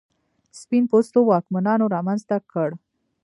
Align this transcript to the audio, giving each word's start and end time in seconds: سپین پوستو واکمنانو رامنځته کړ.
سپین 0.59 0.83
پوستو 0.91 1.19
واکمنانو 1.29 1.85
رامنځته 1.95 2.35
کړ. 2.51 2.69